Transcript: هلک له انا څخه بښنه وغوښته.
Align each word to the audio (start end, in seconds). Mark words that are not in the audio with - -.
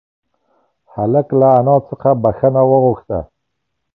هلک 0.93 1.27
له 1.39 1.47
انا 1.59 1.75
څخه 1.89 2.09
بښنه 2.23 2.61
وغوښته. 2.69 3.19